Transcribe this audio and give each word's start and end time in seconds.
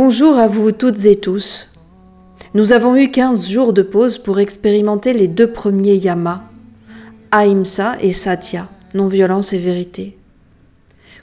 Bonjour 0.00 0.38
à 0.38 0.46
vous 0.46 0.70
toutes 0.70 1.06
et 1.06 1.16
tous. 1.16 1.70
Nous 2.54 2.72
avons 2.72 2.94
eu 2.94 3.10
15 3.10 3.50
jours 3.50 3.72
de 3.72 3.82
pause 3.82 4.18
pour 4.18 4.38
expérimenter 4.38 5.12
les 5.12 5.26
deux 5.26 5.50
premiers 5.50 5.96
yamas, 5.96 6.42
Ahimsa 7.32 7.96
et 8.00 8.12
Satya, 8.12 8.68
non-violence 8.94 9.52
et 9.54 9.58
vérité. 9.58 10.16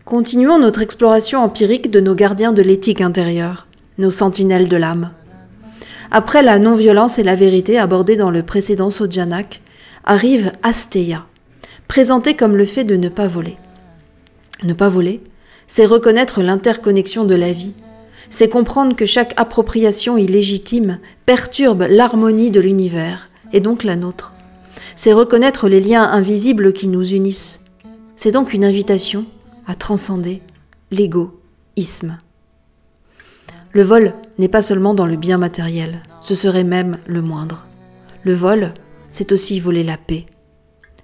Continuons 0.03 0.59
notre 0.59 0.81
exploration 0.81 1.39
empirique 1.39 1.89
de 1.89 2.01
nos 2.01 2.15
gardiens 2.15 2.51
de 2.51 2.61
l'éthique 2.61 2.99
intérieure, 2.99 3.67
nos 3.97 4.11
sentinelles 4.11 4.67
de 4.67 4.75
l'âme. 4.75 5.11
Après 6.11 6.43
la 6.43 6.59
non-violence 6.59 7.17
et 7.17 7.23
la 7.23 7.35
vérité 7.35 7.79
abordées 7.79 8.17
dans 8.17 8.29
le 8.29 8.43
précédent 8.43 8.89
Sojanak, 8.89 9.61
arrive 10.03 10.51
Asteya, 10.63 11.25
présenté 11.87 12.35
comme 12.35 12.57
le 12.57 12.65
fait 12.65 12.83
de 12.83 12.97
ne 12.97 13.07
pas 13.07 13.27
voler. 13.27 13.55
Ne 14.63 14.73
pas 14.73 14.89
voler, 14.89 15.23
c'est 15.65 15.85
reconnaître 15.85 16.41
l'interconnexion 16.41 17.23
de 17.23 17.35
la 17.35 17.53
vie, 17.53 17.71
c'est 18.29 18.49
comprendre 18.49 18.95
que 18.95 19.05
chaque 19.05 19.33
appropriation 19.37 20.17
illégitime 20.17 20.99
perturbe 21.25 21.85
l'harmonie 21.89 22.51
de 22.51 22.59
l'univers, 22.59 23.27
et 23.53 23.59
donc 23.59 23.83
la 23.83 23.95
nôtre. 23.95 24.33
C'est 24.95 25.13
reconnaître 25.13 25.67
les 25.67 25.81
liens 25.81 26.03
invisibles 26.03 26.73
qui 26.73 26.87
nous 26.87 27.13
unissent. 27.13 27.61
C'est 28.15 28.31
donc 28.31 28.53
une 28.53 28.65
invitation 28.65 29.25
à 29.67 29.75
transcender 29.75 30.41
l'égoïsme. 30.91 32.17
Le 33.71 33.83
vol 33.83 34.13
n'est 34.39 34.47
pas 34.47 34.61
seulement 34.61 34.93
dans 34.93 35.05
le 35.05 35.17
bien 35.17 35.37
matériel, 35.37 36.01
ce 36.21 36.33
serait 36.33 36.63
même 36.63 36.97
le 37.07 37.21
moindre. 37.21 37.65
Le 38.23 38.33
vol, 38.33 38.73
c'est 39.11 39.31
aussi 39.31 39.59
voler 39.59 39.83
la 39.83 39.97
paix. 39.97 40.25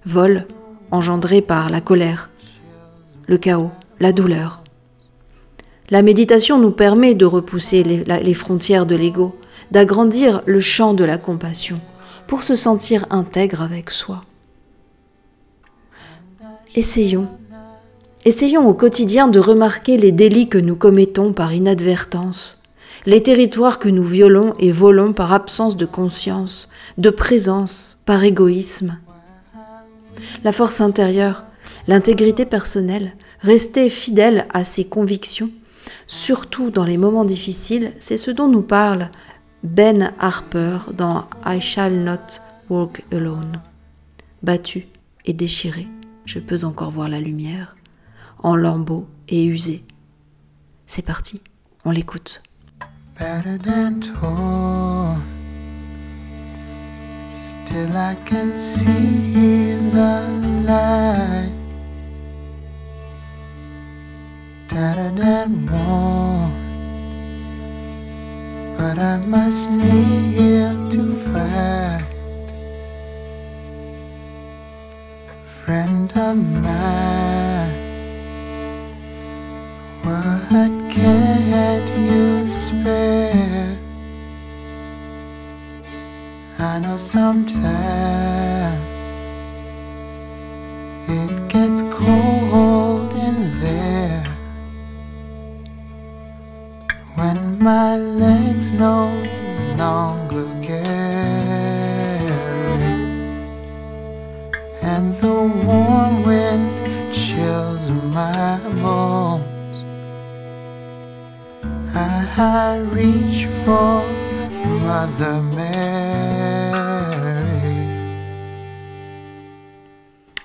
Vol 0.06 0.46
engendré 0.90 1.42
par 1.42 1.70
la 1.70 1.82
colère, 1.82 2.30
le 3.28 3.38
chaos, 3.38 3.72
la 4.00 4.12
douleur, 4.12 4.61
la 5.92 6.02
méditation 6.02 6.58
nous 6.58 6.72
permet 6.72 7.16
de 7.16 7.26
repousser 7.26 7.84
les, 7.84 8.34
frontières 8.34 8.86
de 8.86 8.96
l'ego, 8.96 9.36
d'agrandir 9.72 10.42
le 10.46 10.62
champ 10.62 10.94
de 10.94 11.04
la 11.04 11.18
compassion 11.18 11.80
pour 12.28 12.44
se 12.44 12.56
sentir 12.56 13.06
intègre 13.10 13.62
avec 13.62 13.92
soi. 13.92 14.22
Essayons. 16.76 17.28
Essayons 18.24 18.68
au 18.70 18.74
quotidien 18.74 19.28
de 19.28 19.40
remarquer 19.40 19.98
les 19.98 20.14
délits 20.14 20.48
que 20.48 20.58
nous 20.58 20.78
commettons 20.78 21.34
par 21.34 21.54
inadvertance, 21.54 22.64
les 23.06 23.22
territoires 23.22 23.80
que 23.80 23.90
nous 23.90 24.06
violons 24.06 24.54
et 24.60 24.72
volons 24.72 25.12
par 25.12 25.34
absence 25.34 25.76
de 25.76 25.86
conscience, 25.86 26.70
de 26.98 27.10
présence, 27.10 28.00
par 28.06 28.24
égoïsme. 28.24 28.98
La 30.46 30.54
force 30.54 30.80
intérieure, 30.80 31.44
l'intégrité 31.88 32.46
personnelle, 32.46 33.14
rester 33.42 33.90
fidèle 33.90 34.46
à 34.54 34.64
ses 34.64 34.86
convictions, 34.86 35.50
surtout 36.08 36.72
dans 36.72 36.86
les 36.86 36.98
moments 36.98 37.26
difficiles, 37.26 37.94
c'est 38.00 38.18
ce 38.18 38.32
dont 38.32 38.48
nous 38.48 38.62
parle 38.62 39.10
Ben 39.64 40.14
Harper 40.20 40.78
dans 40.94 41.26
I 41.46 41.60
Shall 41.60 42.04
Not 42.04 42.42
Walk 42.70 43.04
Alone. 43.12 43.62
Battu 44.44 44.88
et 45.26 45.34
déchiré, 45.34 45.88
je 46.26 46.40
peux 46.40 46.64
encore 46.64 46.92
voir 46.92 47.10
la 47.10 47.20
lumière, 47.20 47.76
en 48.40 48.56
lambeaux 48.56 49.08
et 49.28 49.46
usé. 49.46 49.84
C'est 50.86 51.04
parti, 51.04 51.42
on 51.86 51.92
l'écoute. 51.92 52.42
Tattered 64.72 65.20
and 65.20 65.70
worn. 65.70 66.54
But 68.78 68.98
I 68.98 69.18
must 69.18 69.70
kneel 69.70 70.90
to 70.92 71.04
fight. 71.30 72.06
Friend 75.44 76.10
of 76.16 76.38
mine, 76.66 77.76
what 80.04 80.74
can 80.90 81.84
you 82.10 82.54
spare? 82.54 83.78
I 86.60 86.80
know 86.80 86.98
sometimes 86.98 87.60
it 91.10 91.50
gets 91.50 91.82
cold 91.92 92.51
my 97.62 97.96
legs 97.96 98.72
no 98.72 99.10
longer 99.78 100.46
carry. 100.62 100.82
And 104.82 105.14
the 105.22 105.50
warm 105.66 106.24
wind 106.24 106.72
chills 107.14 107.92
my 107.92 108.60
bones. 108.82 109.86
I 112.38 112.80
reach 112.92 113.46
for 113.64 114.04
Mother 114.84 115.42
Mary. 115.56 115.72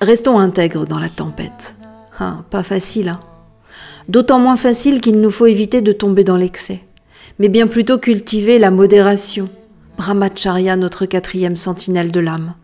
Restons 0.03 0.38
intègres 0.38 0.87
dans 0.87 0.98
la 0.98 1.09
tempête. 1.09 1.75
Hein, 2.19 2.44
pas 2.50 2.62
facile, 2.62 3.09
hein. 3.09 3.21
D'autant 4.09 4.38
moins 4.38 4.56
facile 4.56 5.00
qu'il 5.00 5.21
nous 5.21 5.31
faut 5.31 5.47
éviter 5.47 5.81
de 5.81 5.93
tomber 5.93 6.22
dans 6.22 6.37
l'excès, 6.37 6.81
mais 7.39 7.49
bien 7.49 7.67
plutôt 7.67 7.99
cultiver 7.99 8.59
la 8.59 8.71
modération, 8.71 9.49
brahmacharya, 9.97 10.77
notre 10.77 11.07
quatrième 11.07 11.57
sentinelle 11.57 12.13
de 12.13 12.21
l'âme. 12.21 12.55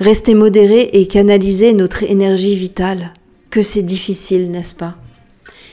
Rester 0.00 0.34
modéré 0.34 0.90
et 0.92 1.06
canaliser 1.06 1.72
notre 1.72 2.02
énergie 2.02 2.56
vitale, 2.56 3.12
que 3.50 3.62
c'est 3.62 3.82
difficile, 3.82 4.50
n'est-ce 4.50 4.74
pas? 4.74 4.96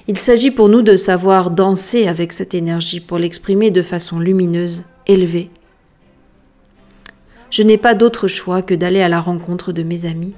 Il 0.08 0.18
s'agit 0.18 0.52
pour 0.52 0.70
nous 0.70 0.82
de 0.82 0.96
savoir 0.98 1.52
danser 1.52 2.08
avec 2.08 2.34
cette 2.34 2.54
énergie 2.54 3.00
pour 3.00 3.18
l'exprimer 3.18 3.72
de 3.72 3.82
façon 3.82 4.20
lumineuse, 4.20 4.84
élevée. 5.08 5.50
Je 7.50 7.64
n'ai 7.64 7.78
pas 7.78 7.94
d'autre 7.94 8.28
choix 8.28 8.62
que 8.62 8.74
d'aller 8.74 9.02
à 9.02 9.10
la 9.10 9.20
rencontre 9.20 9.74
de 9.74 9.84
mes 9.84 10.06
amis. 10.06 10.34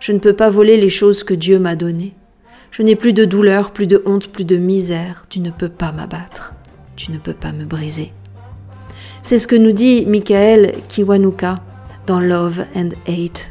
Je 0.00 0.12
ne 0.12 0.18
peux 0.18 0.32
pas 0.32 0.50
voler 0.50 0.76
les 0.76 0.90
choses 0.90 1.22
que 1.22 1.34
Dieu 1.34 1.58
m'a 1.58 1.76
données. 1.76 2.14
Je 2.72 2.82
n'ai 2.82 2.96
plus 2.96 3.12
de 3.12 3.24
douleur, 3.24 3.70
plus 3.70 3.86
de 3.86 4.02
honte, 4.04 4.28
plus 4.28 4.44
de 4.44 4.56
misère. 4.56 5.22
Tu 5.30 5.40
ne 5.40 5.50
peux 5.50 5.68
pas 5.68 5.92
m'abattre. 5.92 6.55
Tu 6.96 7.12
ne 7.12 7.18
peux 7.18 7.34
pas 7.34 7.52
me 7.52 7.64
briser. 7.64 8.12
C'est 9.22 9.38
ce 9.38 9.46
que 9.46 9.56
nous 9.56 9.72
dit 9.72 10.06
Michael 10.06 10.72
Kiwanuka 10.88 11.56
dans 12.06 12.20
Love 12.20 12.64
and 12.74 12.90
Hate. 13.06 13.50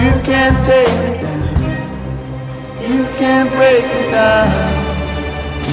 You 0.00 0.12
can't 0.22 0.56
take 0.64 0.94
me 1.02 1.12
down. 1.22 1.38
You 2.88 3.04
can't 3.18 3.50
break 3.50 3.84
me 3.84 4.10
down. 4.10 4.50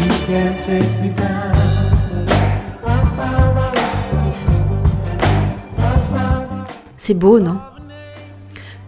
You 0.01 0.11
can't 0.27 0.61
take 0.65 1.01
me 1.01 1.09
down. 1.09 1.55
C'est 6.97 7.13
beau, 7.13 7.39
non? 7.39 7.59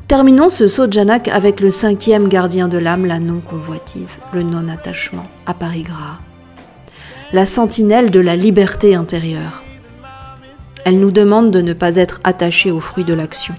Terminons 0.07 0.49
ce 0.49 0.67
saut 0.67 0.89
Janak 0.89 1.27
avec 1.27 1.59
le 1.59 1.69
cinquième 1.69 2.29
gardien 2.29 2.67
de 2.67 2.79
l'âme, 2.79 3.05
la 3.05 3.19
non-convoitise, 3.19 4.17
le 4.33 4.41
non-attachement, 4.41 5.27
à 5.45 5.53
Paris 5.53 5.83
Gras. 5.83 6.17
La 7.31 7.45
sentinelle 7.45 8.09
de 8.09 8.19
la 8.19 8.35
liberté 8.35 8.95
intérieure. 8.95 9.61
Elle 10.83 10.99
nous 10.99 11.11
demande 11.11 11.51
de 11.51 11.61
ne 11.61 11.73
pas 11.73 11.97
être 11.97 12.21
attachés 12.23 12.71
aux 12.71 12.79
fruits 12.79 13.03
de 13.03 13.13
l'action, 13.13 13.53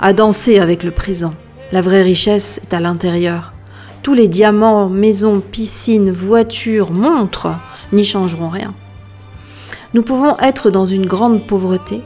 à 0.00 0.12
danser 0.12 0.58
avec 0.58 0.82
le 0.82 0.90
présent. 0.90 1.34
La 1.72 1.80
vraie 1.80 2.02
richesse 2.02 2.60
est 2.62 2.74
à 2.74 2.80
l'intérieur. 2.80 3.52
Tous 4.02 4.14
les 4.14 4.28
diamants, 4.28 4.88
maisons, 4.88 5.40
piscines, 5.40 6.10
voitures, 6.10 6.92
montres 6.92 7.48
n'y 7.92 8.04
changeront 8.04 8.48
rien. 8.48 8.74
Nous 9.94 10.02
pouvons 10.02 10.38
être 10.38 10.70
dans 10.70 10.86
une 10.86 11.06
grande 11.06 11.46
pauvreté, 11.46 12.02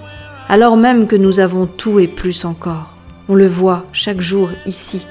alors 0.49 0.77
même 0.77 1.07
que 1.07 1.17
nous 1.17 1.41
avons 1.41 1.67
tout 1.67 1.99
et 1.99 2.09
plus 2.09 2.45
encore. 2.45 2.95
On 3.29 3.35
le 3.35 3.47
voit 3.47 3.85
chaque 3.93 4.21
jour 4.21 4.49
ici. 4.67 5.07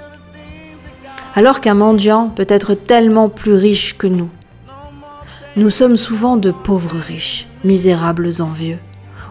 Alors 1.36 1.62
qu'un 1.62 1.76
mendiant 1.76 2.30
peut 2.30 2.48
être 2.50 2.74
tellement 2.74 3.30
plus 3.30 3.54
riche 3.54 3.98
que 3.98 4.08
nous. 4.08 4.30
Nous 5.56 5.70
sommes 5.70 5.98
souvent 5.98 6.38
de 6.38 6.52
pauvres 6.52 6.98
riches, 6.98 7.48
misérables 7.64 8.30
envieux. 8.40 8.80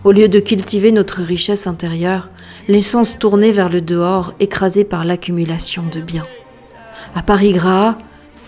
Au 0.08 0.12
lieu 0.12 0.30
de 0.30 0.40
cultiver 0.40 0.90
notre 0.90 1.20
richesse 1.20 1.66
intérieure, 1.66 2.30
laissons 2.66 3.04
se 3.04 3.18
tourner 3.18 3.52
vers 3.52 3.68
le 3.68 3.82
dehors, 3.82 4.32
écrasés 4.40 4.84
par 4.84 5.04
l'accumulation 5.04 5.82
de 5.92 6.00
biens. 6.00 6.26
À 7.14 7.22
Paris 7.22 7.52
Gras, 7.52 7.98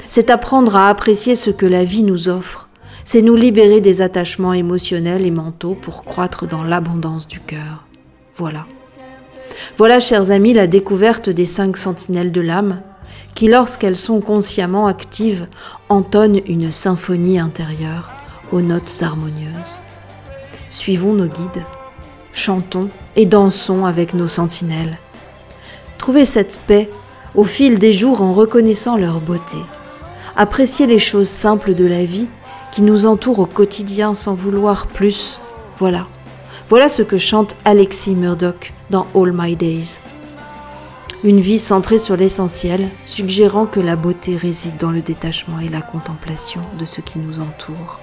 c'est 0.09 0.31
apprendre 0.31 0.75
à 0.75 0.89
apprécier 0.89 1.35
ce 1.35 1.51
que 1.51 1.67
la 1.67 1.85
vie 1.85 2.03
nous 2.03 2.31
offre, 2.31 2.71
c'est 3.05 3.21
nous 3.21 3.37
libérer 3.37 3.83
des 3.83 4.01
attachements 4.01 4.55
émotionnels 4.55 5.27
et 5.27 5.31
mentaux 5.31 5.75
pour 5.75 6.05
croître 6.05 6.49
dans 6.49 6.65
l'abondance 6.65 7.29
du 7.29 7.41
cœur. 7.41 7.85
Voilà. 8.37 8.65
Voilà, 9.77 10.01
chers 10.01 10.31
amis, 10.31 10.55
la 10.55 10.67
découverte 10.67 11.29
des 11.29 11.45
cinq 11.45 11.77
sentinelles 11.77 12.33
de 12.33 12.41
l'âme, 12.41 12.81
qui, 13.35 13.49
lorsqu'elles 13.49 13.99
sont 13.99 14.23
consciemment 14.23 14.87
actives, 14.87 15.47
entonnent 15.91 16.41
une 16.47 16.73
symphonie 16.73 17.39
intérieure 17.39 18.11
aux 18.51 18.63
notes 18.63 19.03
harmonieuses. 19.03 19.79
Suivons 20.71 21.13
nos 21.13 21.27
guides, 21.27 21.65
chantons 22.33 22.91
et 23.17 23.27
dansons 23.27 23.87
avec 23.87 24.15
nos 24.15 24.29
sentinelles. 24.29 24.99
Trouvez 25.99 26.25
cette 26.25 26.61
paix 26.67 26.89
au 27.35 27.43
fil 27.43 27.81
des 27.81 27.93
jours 27.93 28.23
en 28.23 28.33
reconnaissant 28.33 28.97
leur 28.97 29.21
beauté. 29.21 29.59
Appréciez 30.37 30.87
les 30.87 31.01
choses 31.01 31.29
simples 31.29 31.75
de 31.75 31.85
la 31.85 32.05
vie 32.05 32.29
qui 32.71 32.83
nous 32.83 33.05
entourent 33.05 33.41
au 33.41 33.47
quotidien 33.47 34.15
sans 34.15 34.35
vouloir 34.35 34.87
plus. 34.87 35.41
Voilà. 35.77 36.07
Voilà 36.69 36.89
ce 36.89 37.03
que 37.03 37.19
chante 37.19 37.57
Alexis 37.65 38.15
Murdoch 38.15 38.73
dans 38.91 39.09
All 39.17 39.33
My 39.35 39.57
Days. 39.57 39.99
Une 41.25 41.41
vie 41.41 41.59
centrée 41.59 41.99
sur 41.99 42.17
l'essentiel, 42.17 42.89
suggérant 43.05 43.67
que 43.67 43.81
la 43.81 43.97
beauté 43.97 44.37
réside 44.37 44.77
dans 44.77 44.93
le 44.93 45.03
détachement 45.03 45.59
et 45.59 45.69
la 45.69 45.83
contemplation 45.83 46.61
de 46.79 46.87
ce 46.87 47.01
qui 47.01 47.19
nous 47.19 47.41
entoure. 47.41 48.01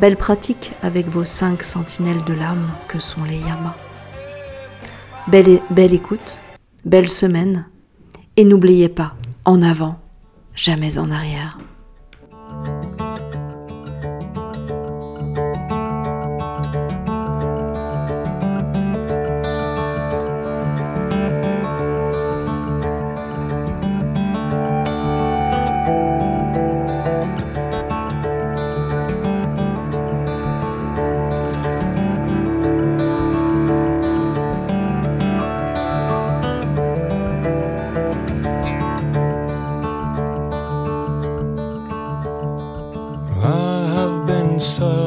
Belle 0.00 0.16
pratique 0.16 0.72
avec 0.82 1.06
vos 1.06 1.24
cinq 1.24 1.62
sentinelles 1.62 2.24
de 2.24 2.34
l'âme 2.34 2.70
que 2.88 2.98
sont 2.98 3.24
les 3.24 3.38
yamas. 3.38 3.76
Belle, 5.28 5.60
belle 5.70 5.94
écoute, 5.94 6.42
belle 6.84 7.08
semaine, 7.08 7.66
et 8.36 8.44
n'oubliez 8.44 8.88
pas, 8.88 9.14
en 9.44 9.62
avant, 9.62 10.00
jamais 10.54 10.98
en 10.98 11.10
arrière. 11.10 11.58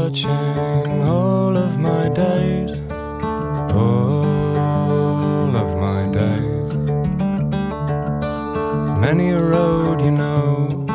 Searching 0.07 1.03
all 1.03 1.57
of 1.57 1.77
my 1.79 2.07
days, 2.07 2.77
all 3.73 5.55
of 5.63 5.75
my 5.77 6.07
days. 6.11 6.73
Many 9.01 9.31
a 9.31 9.41
road, 9.41 9.99
you 10.01 10.11
know, 10.11 10.85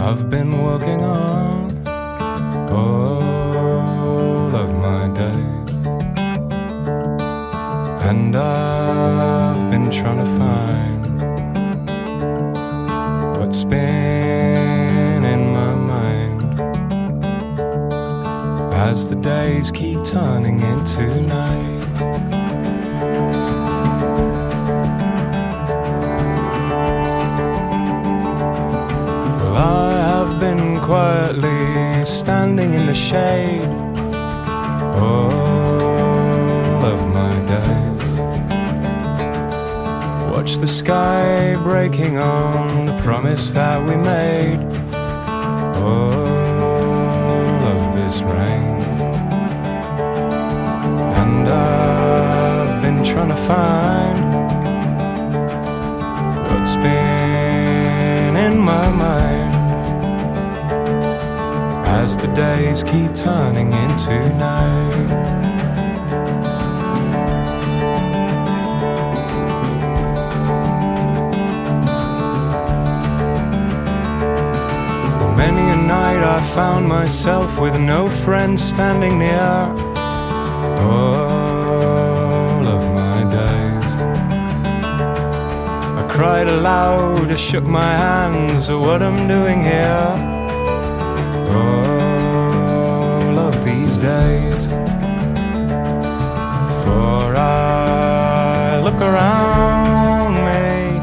I've 0.00 0.28
been 0.30 0.50
walking 0.58 1.02
on, 1.04 1.86
all 2.70 4.56
of 4.56 4.74
my 4.74 5.08
days. 5.14 5.70
And 8.10 8.34
I've 8.34 9.70
been 9.70 9.90
trying 9.92 10.18
to 10.24 10.30
find 10.40 11.04
what's 13.36 13.62
been 13.62 14.03
as 18.94 19.08
the 19.08 19.16
days 19.16 19.72
keep 19.72 20.04
turning 20.04 20.60
into 20.60 21.04
night. 21.22 21.84
I 29.56 29.90
have 30.10 30.38
been 30.38 30.80
quietly 30.80 32.04
standing 32.04 32.72
in 32.72 32.86
the 32.86 32.94
shade 32.94 33.68
all 35.02 35.24
of 36.92 37.00
my 37.18 37.34
days. 37.54 38.10
Watch 40.32 40.58
the 40.58 40.68
sky 40.68 41.56
breaking 41.64 42.18
on 42.18 42.86
the 42.86 42.96
promise 43.02 43.54
that 43.54 43.78
we 43.88 43.96
made. 43.96 44.60
All 45.82 46.33
And 51.46 51.52
I've 51.52 52.80
been 52.80 53.04
trying 53.04 53.28
to 53.28 53.36
find 53.36 54.18
what's 56.48 56.76
been 56.76 58.34
in 58.34 58.58
my 58.58 58.88
mind 58.88 59.54
as 61.86 62.16
the 62.16 62.28
days 62.28 62.82
keep 62.82 63.14
turning 63.14 63.72
into 63.72 64.28
night. 64.38 65.08
Many 75.36 75.70
a 75.72 75.76
night 75.76 76.22
I 76.22 76.40
found 76.54 76.88
myself 76.88 77.60
with 77.60 77.78
no 77.78 78.08
friend 78.08 78.58
standing 78.58 79.18
near 79.18 79.84
all 80.80 81.23
cried 86.14 86.46
aloud, 86.46 87.28
I 87.32 87.34
shook 87.34 87.64
my 87.64 87.82
hands 87.82 88.70
at 88.70 88.78
what 88.78 89.02
I'm 89.02 89.26
doing 89.26 89.60
here. 89.60 90.14
All 91.50 93.36
of 93.36 93.64
these 93.64 93.98
days. 93.98 94.68
For 96.84 97.34
I 97.34 98.80
look 98.84 99.00
around 99.00 100.34
me 100.50 101.00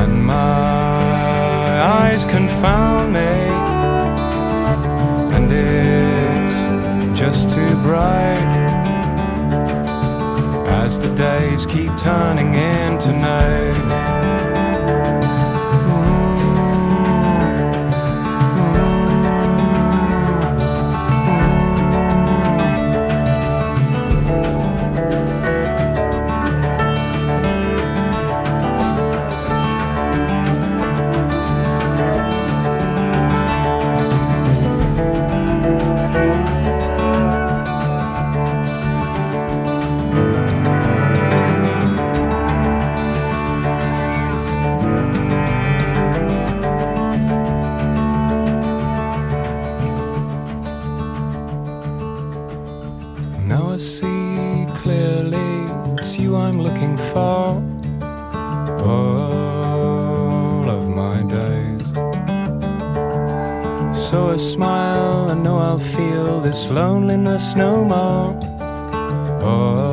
and 0.00 0.24
my 0.24 1.82
eyes 2.00 2.24
confound 2.24 3.12
me. 3.12 3.34
And 5.36 5.52
it's 5.52 6.56
just 7.20 7.50
too 7.50 7.74
bright 7.82 8.40
as 10.82 10.98
the 10.98 11.14
days 11.14 11.66
keep 11.66 11.94
turning 11.98 12.54
into 12.54 13.12
night. 13.12 13.71
Now 53.52 53.72
I 53.72 53.76
see 53.76 54.66
clearly 54.82 55.52
it's 55.98 56.16
you 56.18 56.36
I'm 56.36 56.58
looking 56.62 56.96
for. 56.96 57.60
All 58.92 60.70
of 60.76 60.88
my 60.88 61.18
days. 61.38 61.86
So 64.08 64.30
I 64.30 64.36
smile 64.36 65.28
and 65.28 65.42
know 65.44 65.58
I'll 65.58 65.84
feel 65.96 66.40
this 66.40 66.70
loneliness 66.70 67.54
no 67.54 67.84
more. 67.84 68.30
All 69.42 69.91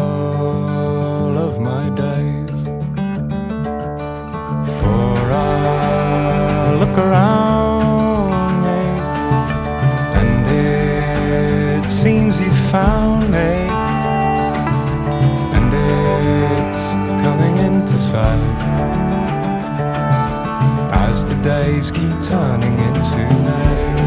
days 21.80 21.92
keep 21.92 22.22
turning 22.22 22.78
into 22.78 23.18
night. 23.44 24.00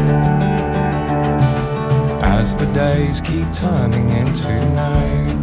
As 2.23 2.55
the 2.55 2.67
days 2.67 3.19
keep 3.19 3.51
turning 3.51 4.09
into 4.11 4.63
night 4.75 5.42